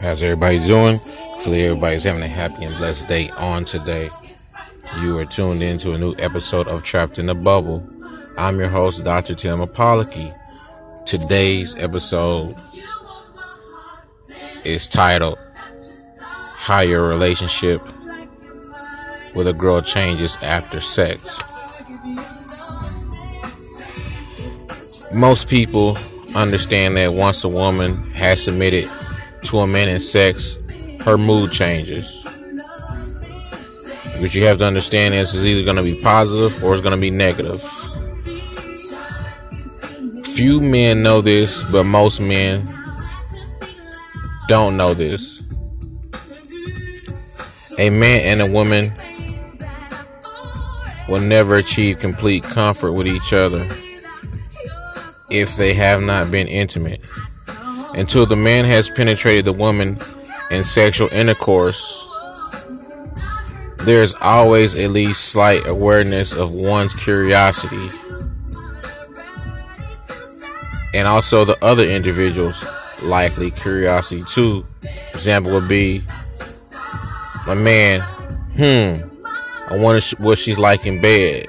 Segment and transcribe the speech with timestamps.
[0.00, 0.98] How's everybody doing?
[0.98, 4.08] Hopefully, everybody's having a happy and blessed day on today.
[5.00, 7.84] You are tuned in to a new episode of Trapped in the Bubble.
[8.38, 9.34] I'm your host, Dr.
[9.34, 10.32] Tim Apollocky.
[11.04, 12.54] Today's episode
[14.62, 15.38] is titled
[16.54, 17.82] How Your Relationship
[19.34, 21.40] with a Girl Changes After Sex.
[25.12, 25.98] Most people
[26.34, 28.90] understand that once a woman has submitted
[29.42, 30.58] to a man in sex,
[31.04, 32.22] her mood changes.
[34.18, 36.82] What you have to understand this is it's either going to be positive or it's
[36.82, 37.62] going to be negative.
[40.26, 42.64] Few men know this, but most men
[44.48, 45.42] don't know this.
[47.78, 48.92] A man and a woman
[51.08, 53.68] will never achieve complete comfort with each other
[55.32, 57.00] if they have not been intimate.
[57.94, 59.98] Until the man has penetrated the woman
[60.50, 62.06] in sexual intercourse,
[63.78, 67.88] there's always at least slight awareness of one's curiosity.
[70.94, 72.64] And also the other individual's
[73.02, 74.66] likely curiosity too.
[75.12, 76.02] Example would be
[77.48, 78.00] a man,
[78.54, 79.08] hmm,
[79.70, 81.46] I wonder what she's like in bed.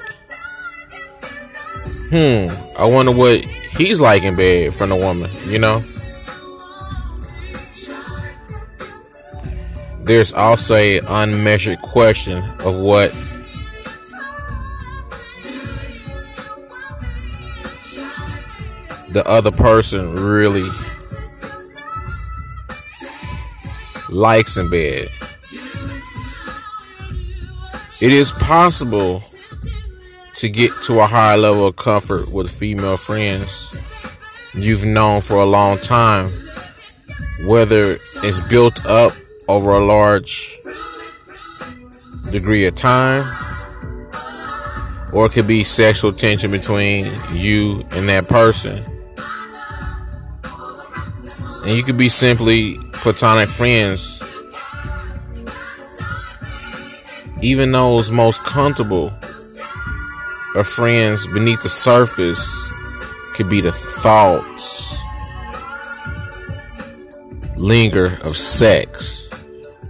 [2.10, 2.48] Hmm,
[2.80, 3.44] I wonder what
[3.76, 5.82] he's like in bed from the woman, you know?
[10.04, 13.10] There's also a unmeasured question of what
[19.14, 20.68] the other person really
[24.10, 25.08] likes in bed.
[28.00, 29.22] It is possible
[30.36, 33.76] to get to a higher level of comfort with female friends
[34.54, 36.30] you've known for a long time,
[37.46, 39.12] whether it's built up
[39.48, 40.58] over a large
[42.30, 43.24] degree of time,
[45.12, 48.84] or it could be sexual tension between you and that person.
[51.64, 54.20] And you could be simply platonic friends
[57.42, 59.12] even those most comfortable
[60.54, 62.72] of friends beneath the surface
[63.34, 64.98] could be the thoughts
[67.56, 69.28] linger of sex.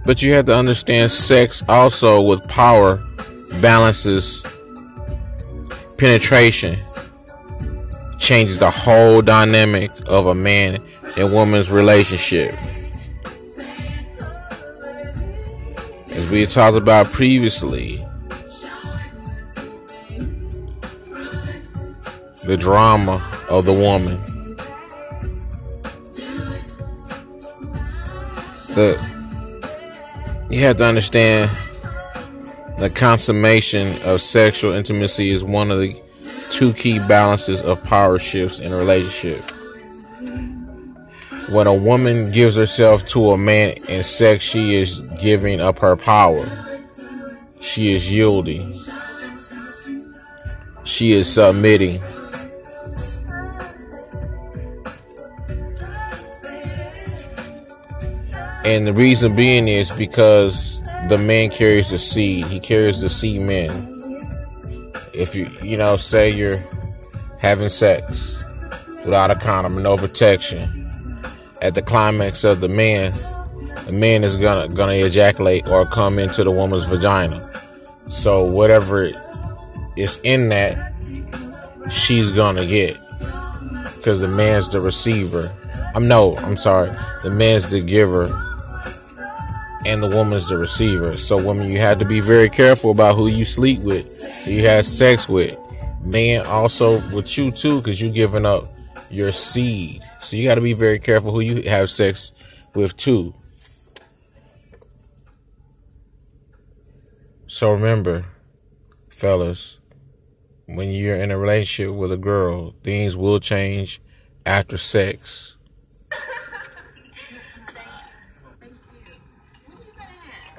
[0.05, 3.03] But you have to understand sex also with power
[3.61, 4.43] balances
[5.97, 6.75] penetration,
[8.19, 10.81] changes the whole dynamic of a man
[11.17, 12.55] and woman's relationship.
[16.15, 17.99] as we talked about previously,
[22.45, 24.21] the drama of the woman.
[28.75, 29.15] The
[30.49, 31.49] you have to understand
[32.77, 36.01] the consummation of sexual intimacy is one of the
[36.49, 39.41] two key balances of power shifts in a relationship.
[41.49, 45.95] When a woman gives herself to a man in sex, she is giving up her
[45.95, 46.47] power.
[47.59, 48.73] She is yielding.
[50.83, 52.01] She is submitting.
[58.65, 62.45] And the reason being is because the man carries the seed.
[62.47, 63.69] He carries the seed man.
[65.13, 66.63] If you, you know, say you're
[67.41, 68.43] having sex
[69.05, 70.89] without a condom, no protection
[71.61, 73.11] at the climax of the man,
[73.85, 77.39] the man is gonna gonna ejaculate or come into the woman's vagina.
[77.97, 79.09] So whatever
[79.95, 80.93] is in that,
[81.91, 82.97] she's gonna get
[83.95, 85.51] because the man's the receiver.
[85.95, 86.89] I'm no, I'm sorry,
[87.23, 88.27] the man's the giver,
[89.85, 91.17] and the woman's the receiver.
[91.17, 94.85] So women, you have to be very careful about who you sleep with, you have
[94.85, 95.55] sex with.
[96.03, 98.65] Man, also with you too, because you're giving up
[99.09, 100.03] your seed.
[100.19, 102.31] So you got to be very careful who you have sex
[102.73, 103.33] with too.
[107.47, 108.25] So remember,
[109.09, 109.79] fellas,
[110.65, 114.01] when you're in a relationship with a girl, things will change
[114.45, 115.54] after sex.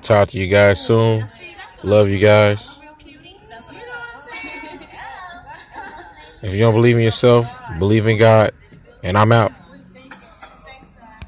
[0.07, 1.27] Talk to you guys soon.
[1.83, 2.79] Love you guys.
[6.43, 8.53] If you don't believe in yourself, believe in God.
[9.03, 9.51] And I'm out.